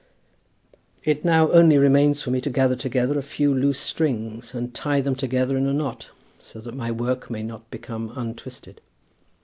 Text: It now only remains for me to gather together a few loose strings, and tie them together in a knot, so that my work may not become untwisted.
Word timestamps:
It 1.03 1.23
now 1.23 1.51
only 1.51 1.77
remains 1.77 2.23
for 2.23 2.31
me 2.31 2.41
to 2.41 2.49
gather 2.49 2.75
together 2.75 3.19
a 3.19 3.21
few 3.21 3.53
loose 3.53 3.77
strings, 3.79 4.55
and 4.55 4.73
tie 4.73 4.99
them 4.99 5.13
together 5.13 5.55
in 5.55 5.67
a 5.67 5.73
knot, 5.73 6.09
so 6.41 6.59
that 6.59 6.73
my 6.73 6.89
work 6.91 7.29
may 7.29 7.43
not 7.43 7.69
become 7.69 8.11
untwisted. 8.15 8.81